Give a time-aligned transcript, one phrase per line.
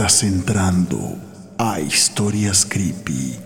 [0.00, 1.18] Estás entrando
[1.58, 3.36] a Historias Creepy,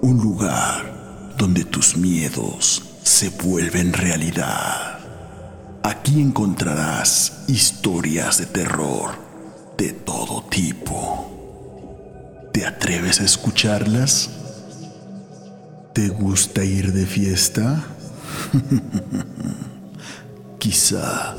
[0.00, 4.98] un lugar donde tus miedos se vuelven realidad.
[5.84, 9.12] Aquí encontrarás historias de terror
[9.78, 12.50] de todo tipo.
[12.52, 14.28] ¿Te atreves a escucharlas?
[15.92, 17.80] ¿Te gusta ir de fiesta?
[20.58, 21.36] Quizá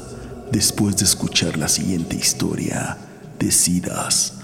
[0.53, 2.97] después de escuchar la siguiente historia
[3.37, 4.35] decidas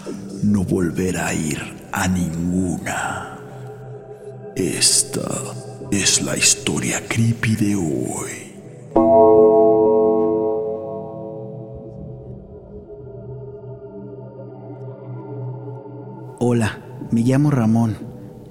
[0.44, 1.60] no volver a ir
[1.92, 3.40] a ninguna.
[4.56, 5.22] Esta
[5.92, 8.50] es la historia creepy de hoy.
[16.40, 17.98] Hola, me llamo Ramón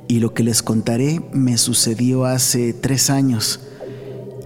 [0.08, 3.60] y lo que les contaré me sucedió hace tres años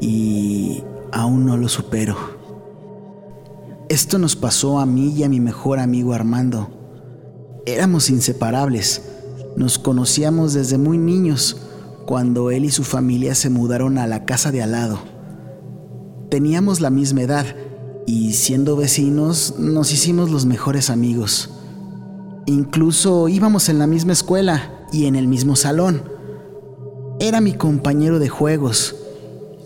[0.00, 0.82] y
[1.12, 2.16] aún no lo supero.
[3.88, 6.81] Esto nos pasó a mí y a mi mejor amigo Armando.
[7.66, 9.02] Éramos inseparables.
[9.56, 11.56] Nos conocíamos desde muy niños,
[12.06, 14.98] cuando él y su familia se mudaron a la casa de al lado.
[16.30, 17.46] Teníamos la misma edad
[18.06, 21.50] y siendo vecinos nos hicimos los mejores amigos.
[22.46, 26.02] Incluso íbamos en la misma escuela y en el mismo salón.
[27.20, 28.96] Era mi compañero de juegos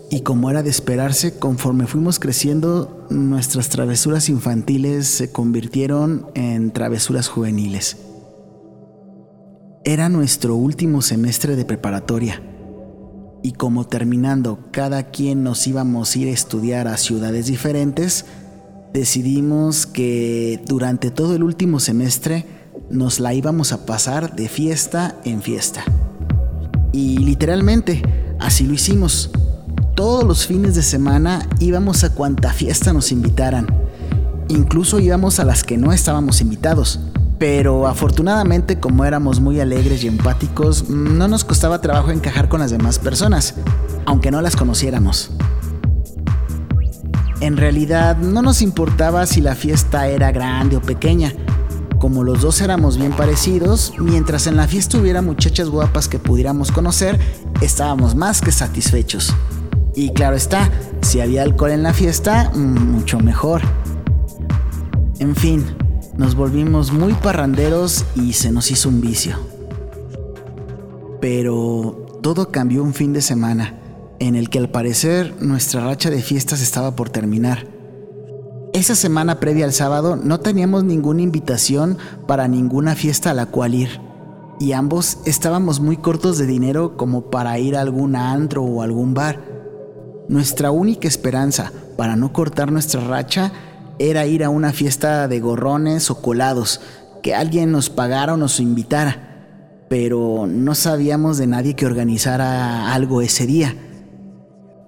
[0.09, 7.27] y como era de esperarse, conforme fuimos creciendo, nuestras travesuras infantiles se convirtieron en travesuras
[7.27, 7.97] juveniles.
[9.83, 12.41] Era nuestro último semestre de preparatoria
[13.43, 18.25] y como terminando cada quien nos íbamos a ir a estudiar a ciudades diferentes,
[18.93, 22.45] decidimos que durante todo el último semestre
[22.89, 25.83] nos la íbamos a pasar de fiesta en fiesta.
[26.91, 28.01] Y literalmente,
[28.39, 29.31] así lo hicimos.
[29.97, 33.65] Todos los fines de semana íbamos a cuanta fiesta nos invitaran.
[34.47, 36.99] Incluso íbamos a las que no estábamos invitados.
[37.39, 42.69] Pero afortunadamente como éramos muy alegres y empáticos, no nos costaba trabajo encajar con las
[42.69, 43.55] demás personas,
[44.05, 45.31] aunque no las conociéramos.
[47.41, 51.33] En realidad no nos importaba si la fiesta era grande o pequeña,
[51.97, 56.71] como los dos éramos bien parecidos, mientras en la fiesta hubiera muchachas guapas que pudiéramos
[56.71, 57.19] conocer,
[57.61, 59.33] estábamos más que satisfechos.
[59.97, 60.69] Y claro está,
[61.01, 63.63] si había alcohol en la fiesta, mucho mejor.
[65.17, 65.65] En fin,
[66.15, 69.37] nos volvimos muy parranderos y se nos hizo un vicio.
[71.19, 73.73] Pero todo cambió un fin de semana,
[74.19, 77.65] en el que al parecer nuestra racha de fiestas estaba por terminar.
[78.73, 81.97] Esa semana previa al sábado no teníamos ninguna invitación
[82.27, 83.99] para ninguna fiesta a la cual ir.
[84.59, 89.15] Y ambos estábamos muy cortos de dinero como para ir a algún antro o algún
[89.15, 89.56] bar.
[90.29, 93.53] Nuestra única esperanza para no cortar nuestra racha
[93.97, 96.81] era ir a una fiesta de gorrones o colados,
[97.23, 99.85] que alguien nos pagara o nos invitara.
[99.89, 103.73] Pero no sabíamos de nadie que organizara algo ese día.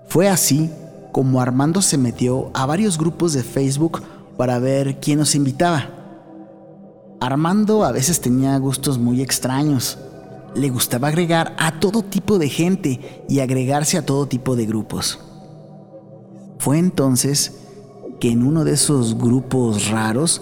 [0.07, 0.69] Fue así
[1.13, 4.01] como Armando se metió a varios grupos de Facebook
[4.37, 5.89] para ver quién nos invitaba.
[7.21, 9.97] Armando a veces tenía gustos muy extraños.
[10.53, 15.19] Le gustaba agregar a todo tipo de gente y agregarse a todo tipo de grupos.
[16.59, 17.53] Fue entonces
[18.19, 20.41] que en uno de esos grupos raros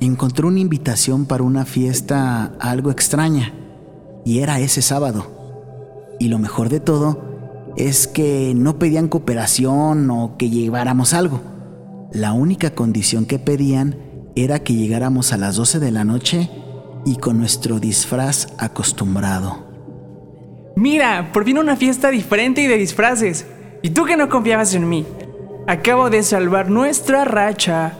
[0.00, 3.52] encontró una invitación para una fiesta algo extraña,
[4.24, 6.16] y era ese sábado.
[6.18, 7.22] Y lo mejor de todo
[7.76, 11.42] es que no pedían cooperación o que lleváramos algo.
[12.12, 13.96] La única condición que pedían
[14.36, 16.50] era que llegáramos a las 12 de la noche
[17.04, 19.66] y con nuestro disfraz acostumbrado.
[20.76, 23.46] Mira, por fin una fiesta diferente y de disfraces.
[23.82, 25.04] ¿Y tú que no confiabas en mí?
[25.68, 27.92] Acabo de salvar nuestra racha.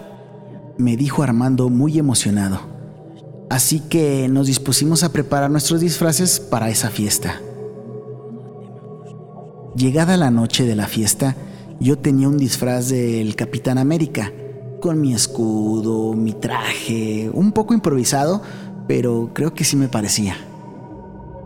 [0.78, 2.60] Me dijo Armando muy emocionado.
[3.50, 7.42] Así que nos dispusimos a preparar nuestros disfraces para esa fiesta.
[9.76, 11.36] Llegada la noche de la fiesta,
[11.78, 14.32] yo tenía un disfraz del Capitán América,
[14.80, 18.40] con mi escudo, mi traje, un poco improvisado,
[18.86, 20.38] pero creo que sí me parecía.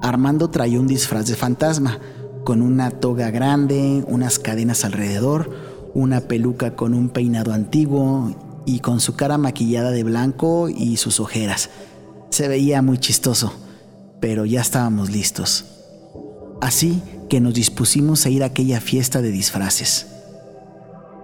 [0.01, 1.99] Armando traía un disfraz de fantasma,
[2.45, 8.35] con una toga grande, unas cadenas alrededor, una peluca con un peinado antiguo
[8.65, 11.71] y con su cara maquillada de blanco y sus ojeras.
[12.31, 13.53] Se veía muy chistoso,
[14.21, 15.65] pero ya estábamos listos.
[16.61, 20.07] Así que nos dispusimos a ir a aquella fiesta de disfraces.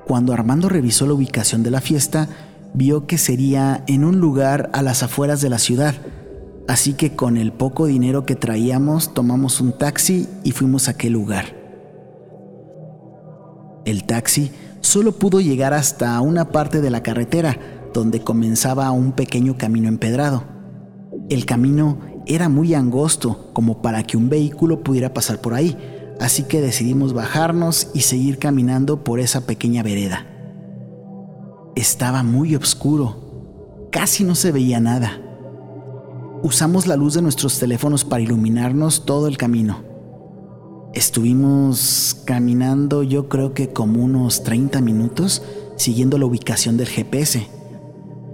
[0.06, 2.28] Cuando Armando revisó la ubicación de la fiesta,
[2.74, 5.94] vio que sería en un lugar a las afueras de la ciudad,
[6.66, 11.12] así que con el poco dinero que traíamos tomamos un taxi y fuimos a aquel
[11.12, 11.57] lugar.
[13.84, 17.58] El taxi solo pudo llegar hasta una parte de la carretera
[17.92, 20.44] donde comenzaba un pequeño camino empedrado,
[21.30, 25.76] El camino era muy angosto como para que un vehículo pudiera pasar por ahí,
[26.20, 30.26] así que decidimos bajarnos y seguir caminando por esa pequeña vereda.
[31.74, 35.20] Estaba muy oscuro, casi no se veía nada.
[36.42, 39.87] Usamos la luz de nuestros teléfonos para iluminarnos todo el camino.
[40.94, 45.42] Estuvimos caminando yo creo que como unos 30 minutos
[45.76, 47.46] siguiendo la ubicación del GPS.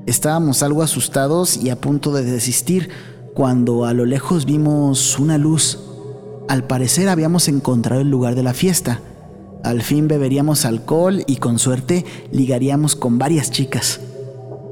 [0.07, 2.91] Estábamos algo asustados y a punto de desistir
[3.35, 5.81] cuando a lo lejos vimos una luz.
[6.49, 9.01] Al parecer habíamos encontrado el lugar de la fiesta.
[9.63, 14.01] Al fin beberíamos alcohol y con suerte ligaríamos con varias chicas.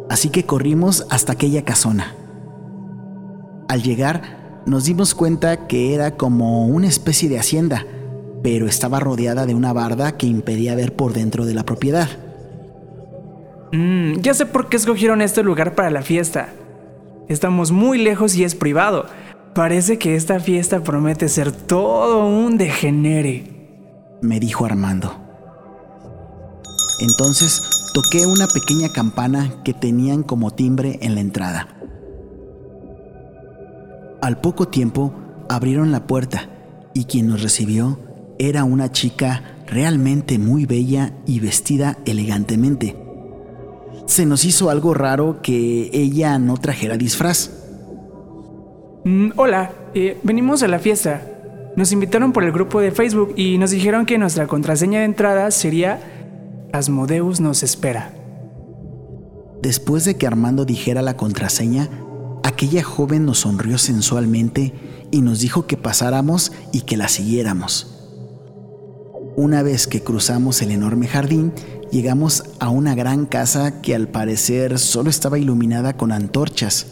[0.08, 2.14] Así que corrimos hasta aquella casona.
[3.69, 7.86] Al llegar, nos dimos cuenta que era como una especie de hacienda,
[8.42, 12.08] pero estaba rodeada de una barda que impedía ver por dentro de la propiedad.
[13.72, 16.48] Mm, ya sé por qué escogieron este lugar para la fiesta.
[17.28, 19.06] Estamos muy lejos y es privado.
[19.54, 23.44] Parece que esta fiesta promete ser todo un degenere,
[24.20, 25.14] me dijo Armando.
[27.00, 27.62] Entonces
[27.92, 31.68] toqué una pequeña campana que tenían como timbre en la entrada.
[34.22, 35.12] Al poco tiempo
[35.48, 36.48] abrieron la puerta
[36.94, 37.98] y quien nos recibió
[38.38, 42.96] era una chica realmente muy bella y vestida elegantemente.
[44.06, 47.50] Se nos hizo algo raro que ella no trajera disfraz.
[49.04, 51.22] Mm, hola, eh, venimos a la fiesta.
[51.74, 55.50] Nos invitaron por el grupo de Facebook y nos dijeron que nuestra contraseña de entrada
[55.50, 55.98] sería
[56.72, 58.12] Asmodeus nos espera.
[59.62, 61.88] Después de que Armando dijera la contraseña,
[62.42, 64.72] aquella joven nos sonrió sensualmente
[65.10, 67.88] y nos dijo que pasáramos y que la siguiéramos.
[69.36, 71.52] Una vez que cruzamos el enorme jardín,
[71.90, 76.86] llegamos a una gran casa que al parecer solo estaba iluminada con antorchas.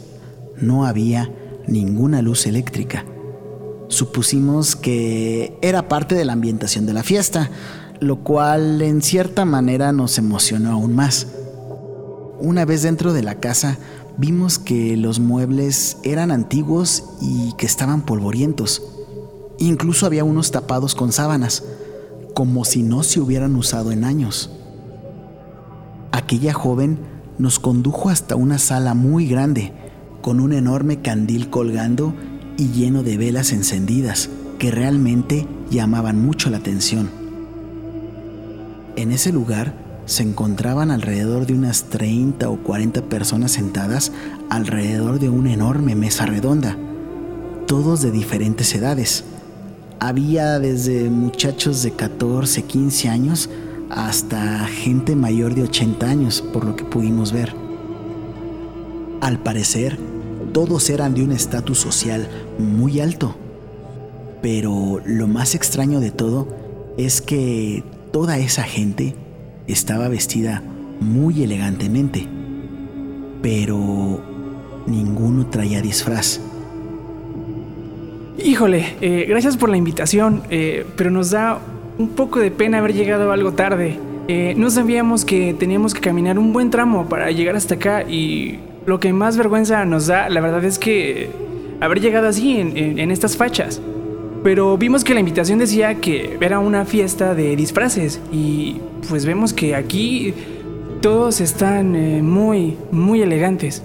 [0.57, 1.31] No había
[1.67, 3.05] ninguna luz eléctrica.
[3.89, 7.51] Supusimos que era parte de la ambientación de la fiesta,
[8.01, 11.27] lo cual en cierta manera nos emocionó aún más.
[12.39, 13.79] Una vez dentro de la casa,
[14.21, 18.83] vimos que los muebles eran antiguos y que estaban polvorientos.
[19.59, 21.65] Incluso había unos tapados con sábanas,
[22.35, 24.51] como si no se hubieran usado en años.
[26.13, 26.99] Aquella joven
[27.39, 29.73] nos condujo hasta una sala muy grande,
[30.21, 32.13] con un enorme candil colgando
[32.59, 34.29] y lleno de velas encendidas,
[34.59, 37.09] que realmente llamaban mucho la atención.
[38.97, 44.11] En ese lugar se encontraban alrededor de unas 30 o 40 personas sentadas
[44.49, 46.77] alrededor de una enorme mesa redonda,
[47.69, 49.23] todos de diferentes edades.
[50.01, 53.51] Había desde muchachos de 14, 15 años
[53.89, 57.55] hasta gente mayor de 80 años, por lo que pudimos ver.
[59.21, 59.97] Al parecer,
[60.53, 62.27] todos eran de un estatus social
[62.59, 63.37] muy alto.
[64.43, 66.49] Pero lo más extraño de todo
[66.99, 69.15] es que toda esa gente
[69.73, 70.63] estaba vestida
[71.01, 72.27] muy elegantemente,
[73.43, 74.21] pero
[74.87, 76.41] ninguno traía disfraz.
[78.43, 81.59] Híjole, eh, gracias por la invitación, eh, pero nos da
[81.99, 83.99] un poco de pena haber llegado algo tarde.
[84.29, 88.59] Eh, no sabíamos que teníamos que caminar un buen tramo para llegar hasta acá y
[88.87, 91.31] lo que más vergüenza nos da, la verdad es que
[91.81, 93.83] haber llegado así en estas fachas.
[94.43, 99.53] Pero vimos que la invitación decía que era una fiesta de disfraces y pues vemos
[99.53, 100.35] que aquí
[101.03, 103.83] todos están eh, muy, muy elegantes.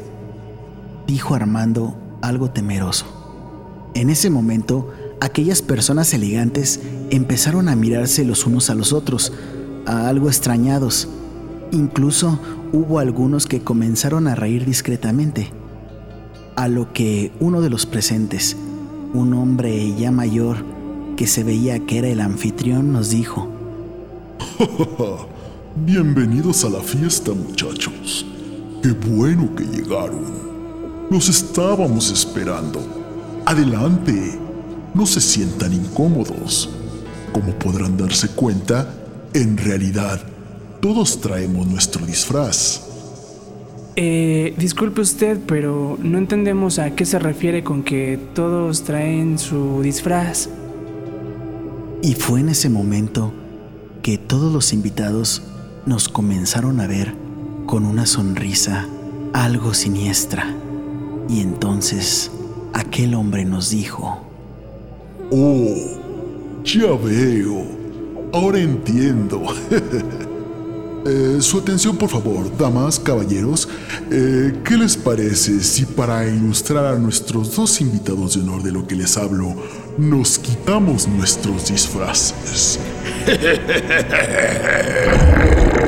[1.08, 3.06] Dijo Armando algo temeroso.
[3.96, 9.34] En ese momento, aquellas personas elegantes empezaron a mirarse los unos a los otros,
[9.86, 11.08] a algo extrañados.
[11.72, 12.40] Incluso
[12.74, 15.52] hubo algunos que comenzaron a reír discretamente.
[16.56, 18.58] A lo que uno de los presentes,
[19.16, 20.58] un hombre ya mayor
[21.16, 23.48] que se veía que era el anfitrión nos dijo,
[25.76, 28.26] Bienvenidos a la fiesta muchachos.
[28.82, 30.24] Qué bueno que llegaron.
[31.10, 32.80] Los estábamos esperando.
[33.46, 34.40] Adelante,
[34.94, 36.70] no se sientan incómodos.
[37.34, 38.90] Como podrán darse cuenta,
[39.34, 40.22] en realidad,
[40.82, 42.85] todos traemos nuestro disfraz.
[43.98, 49.82] Eh, disculpe usted, pero no entendemos a qué se refiere con que todos traen su
[49.82, 50.50] disfraz.
[52.02, 53.32] Y fue en ese momento
[54.02, 55.44] que todos los invitados
[55.86, 57.14] nos comenzaron a ver
[57.66, 58.86] con una sonrisa
[59.34, 60.54] algo siniestra.
[61.30, 62.32] Y entonces
[62.74, 64.20] aquel hombre nos dijo,
[65.32, 65.74] Oh,
[66.64, 67.64] ya veo,
[68.34, 69.42] ahora entiendo.
[71.08, 73.70] Eh, su atención, por favor, damas, caballeros.
[74.12, 78.88] Eh, ¿Qué les parece si para ilustrar a nuestros dos invitados de honor de lo
[78.88, 79.56] que les hablo,
[80.00, 82.80] nos quitamos nuestros disfraces?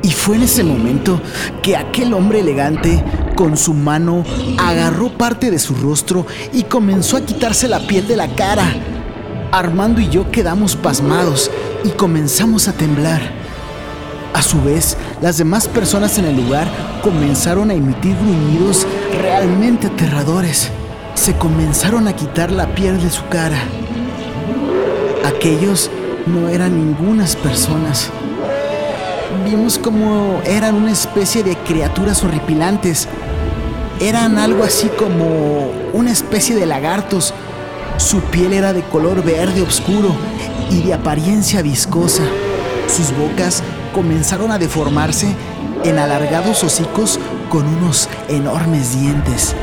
[0.00, 1.20] Y fue en ese momento
[1.62, 4.24] que aquel hombre elegante, con su mano,
[4.56, 8.97] agarró parte de su rostro y comenzó a quitarse la piel de la cara.
[9.50, 11.50] Armando y yo quedamos pasmados
[11.82, 13.20] y comenzamos a temblar.
[14.34, 16.68] A su vez, las demás personas en el lugar
[17.02, 18.86] comenzaron a emitir gruñidos
[19.20, 20.70] realmente aterradores.
[21.14, 23.58] Se comenzaron a quitar la piel de su cara.
[25.24, 25.90] Aquellos
[26.26, 28.10] no eran ningunas personas.
[29.44, 33.08] Vimos como eran una especie de criaturas horripilantes.
[33.98, 37.32] Eran algo así como una especie de lagartos.
[37.98, 40.14] Su piel era de color verde oscuro
[40.70, 42.22] y de apariencia viscosa.
[42.86, 43.62] Sus bocas
[43.92, 45.34] comenzaron a deformarse
[45.84, 47.18] en alargados hocicos
[47.50, 49.54] con unos enormes dientes.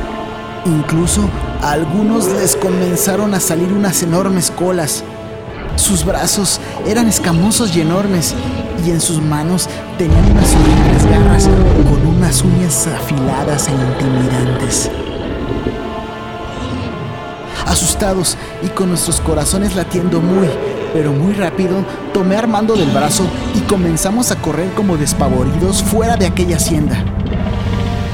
[0.66, 1.22] Incluso
[1.62, 5.02] a algunos les comenzaron a salir unas enormes colas.
[5.76, 8.34] Sus brazos eran escamosos y enormes,
[8.84, 9.66] y en sus manos
[9.96, 11.48] tenían unas horribles garras
[11.88, 14.90] con unas uñas afiladas e intimidantes.
[17.66, 20.48] Asustados y con nuestros corazones latiendo muy,
[20.92, 26.26] pero muy rápido, tomé Armando del brazo y comenzamos a correr como despavoridos fuera de
[26.26, 27.04] aquella hacienda.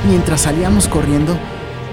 [0.08, 1.36] Mientras salíamos corriendo,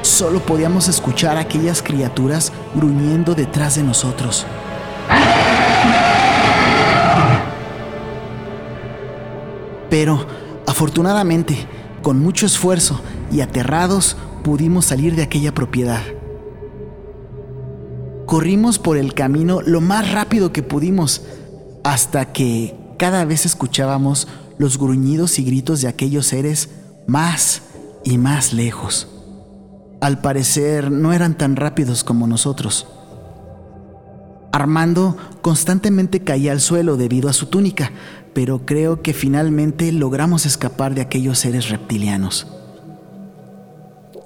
[0.01, 4.45] solo podíamos escuchar a aquellas criaturas gruñendo detrás de nosotros.
[9.89, 10.25] Pero,
[10.65, 11.67] afortunadamente,
[12.01, 13.01] con mucho esfuerzo
[13.31, 16.01] y aterrados, pudimos salir de aquella propiedad.
[18.29, 21.24] Corrimos por el camino lo más rápido que pudimos,
[21.83, 24.27] hasta que cada vez escuchábamos
[24.59, 26.69] los gruñidos y gritos de aquellos seres
[27.07, 27.63] más
[28.03, 29.07] y más lejos.
[30.00, 32.86] Al parecer no eran tan rápidos como nosotros.
[34.51, 37.91] Armando constantemente caía al suelo debido a su túnica,
[38.36, 42.58] pero creo que finalmente logramos escapar de aquellos seres reptilianos.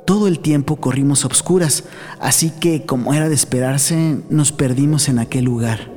[0.05, 1.85] Todo el tiempo corrimos a obscuras,
[2.19, 5.91] así que, como era de esperarse, nos perdimos en aquel lugar.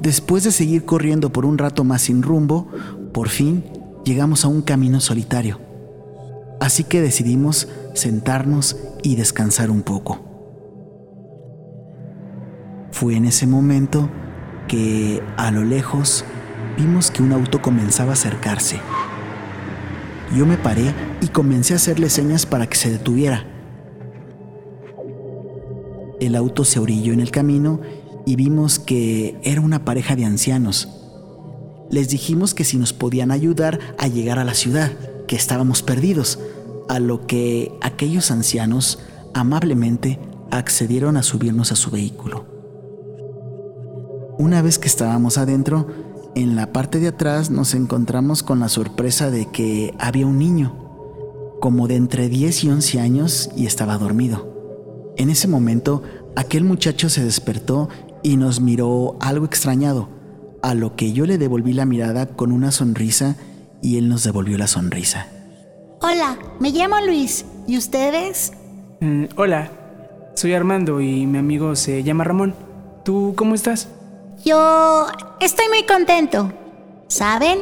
[0.00, 2.66] Después de seguir corriendo por un rato más sin rumbo,
[3.12, 3.64] por fin
[4.04, 5.60] llegamos a un camino solitario.
[6.60, 10.20] Así que decidimos sentarnos y descansar un poco.
[12.90, 14.08] Fue en ese momento
[14.66, 16.24] que, a lo lejos,
[16.76, 18.80] vimos que un auto comenzaba a acercarse.
[20.34, 23.46] Yo me paré y comencé a hacerle señas para que se detuviera.
[26.20, 27.80] El auto se orilló en el camino
[28.24, 30.88] y vimos que era una pareja de ancianos.
[31.90, 34.90] Les dijimos que si nos podían ayudar a llegar a la ciudad,
[35.28, 36.38] que estábamos perdidos,
[36.88, 38.98] a lo que aquellos ancianos
[39.34, 40.18] amablemente
[40.50, 42.46] accedieron a subirnos a su vehículo.
[44.38, 45.86] Una vez que estábamos adentro,
[46.36, 50.76] en la parte de atrás nos encontramos con la sorpresa de que había un niño,
[51.60, 55.14] como de entre 10 y 11 años, y estaba dormido.
[55.16, 56.02] En ese momento,
[56.36, 57.88] aquel muchacho se despertó
[58.22, 60.10] y nos miró algo extrañado,
[60.62, 63.36] a lo que yo le devolví la mirada con una sonrisa
[63.80, 65.28] y él nos devolvió la sonrisa.
[66.02, 67.46] Hola, me llamo Luis.
[67.66, 68.52] ¿Y ustedes?
[69.00, 69.70] Mm, hola,
[70.34, 72.54] soy Armando y mi amigo se llama Ramón.
[73.04, 73.88] ¿Tú cómo estás?
[74.44, 75.06] Yo
[75.40, 76.52] estoy muy contento.
[77.08, 77.60] ¿Saben?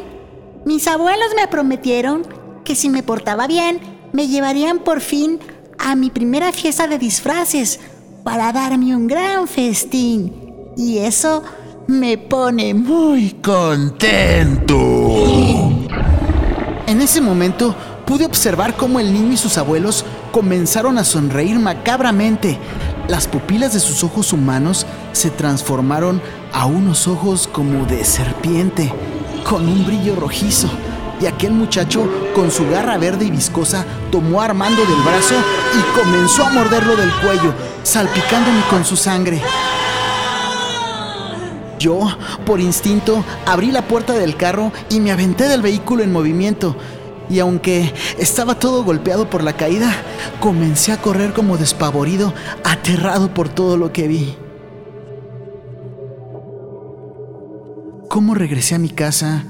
[0.65, 2.27] Mis abuelos me prometieron
[2.65, 3.79] que si me portaba bien,
[4.13, 5.39] me llevarían por fin
[5.79, 7.81] a mi primera fiesta de disfraces
[8.23, 10.33] para darme un gran festín.
[10.77, 11.43] Y eso
[11.87, 14.77] me pone muy contento.
[16.87, 22.59] En ese momento pude observar cómo el niño y sus abuelos comenzaron a sonreír macabramente.
[23.09, 26.23] Las pupilas de sus ojos humanos se transformaron
[26.55, 28.93] a unos ojos como de serpiente,
[29.43, 30.69] con un brillo rojizo.
[31.21, 35.35] Y aquel muchacho, con su garra verde y viscosa, tomó Armando del brazo
[35.77, 39.43] y comenzó a morderlo del cuello, salpicándome con su sangre.
[41.79, 42.09] Yo,
[42.47, 46.77] por instinto, abrí la puerta del carro y me aventé del vehículo en movimiento.
[47.29, 49.93] Y aunque estaba todo golpeado por la caída,
[50.41, 52.33] comencé a correr como despavorido,
[52.63, 54.37] aterrado por todo lo que vi.
[58.15, 59.43] ¿Cómo regresé a mi casa?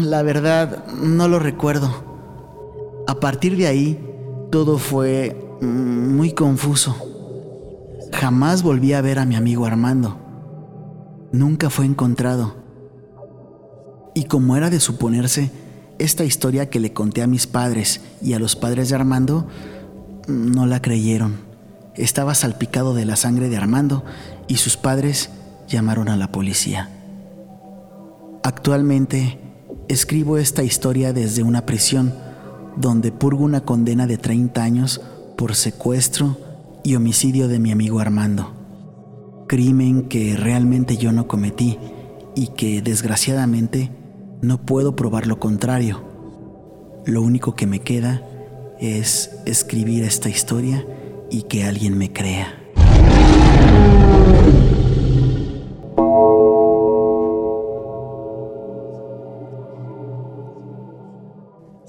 [0.00, 3.04] La verdad, no lo recuerdo.
[3.06, 4.02] A partir de ahí,
[4.50, 6.96] todo fue mm, muy confuso.
[8.10, 10.16] Jamás volví a ver a mi amigo Armando.
[11.30, 12.56] Nunca fue encontrado.
[14.14, 15.50] Y como era de suponerse,
[15.98, 19.46] esta historia que le conté a mis padres y a los padres de Armando,
[20.26, 21.34] no la creyeron.
[21.96, 24.04] Estaba salpicado de la sangre de Armando
[24.48, 25.28] y sus padres
[25.68, 26.88] llamaron a la policía.
[28.46, 29.38] Actualmente
[29.88, 32.12] escribo esta historia desde una prisión
[32.76, 35.00] donde purgo una condena de 30 años
[35.38, 36.36] por secuestro
[36.82, 38.52] y homicidio de mi amigo Armando.
[39.48, 41.78] Crimen que realmente yo no cometí
[42.34, 43.90] y que desgraciadamente
[44.42, 46.04] no puedo probar lo contrario.
[47.06, 48.20] Lo único que me queda
[48.78, 50.86] es escribir esta historia
[51.30, 52.63] y que alguien me crea.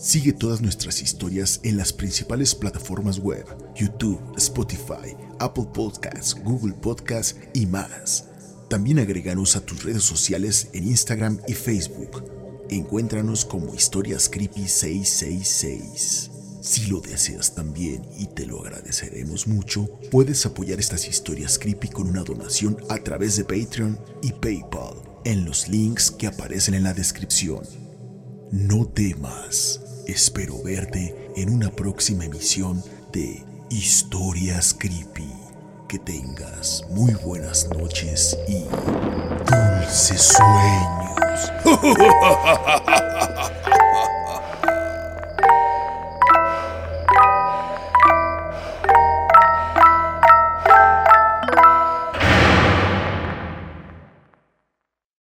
[0.05, 3.43] Sigue todas nuestras historias en las principales plataformas web,
[3.74, 8.25] YouTube, Spotify, Apple Podcasts, Google Podcasts y más.
[8.69, 12.24] También agreganos a tus redes sociales en Instagram y Facebook.
[12.69, 16.29] Encuéntranos como Historias Creepy 666.
[16.62, 22.07] Si lo deseas también y te lo agradeceremos mucho, puedes apoyar estas historias creepy con
[22.07, 26.93] una donación a través de Patreon y PayPal en los links que aparecen en la
[26.93, 27.63] descripción.
[28.51, 29.81] No temas.
[30.07, 35.33] Espero verte en una próxima emisión de Historias Creepy.
[35.88, 38.65] Que tengas muy buenas noches y
[39.50, 41.51] dulces sueños.